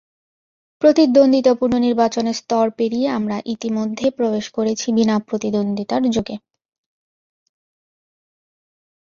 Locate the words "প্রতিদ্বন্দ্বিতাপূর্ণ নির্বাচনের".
0.81-2.35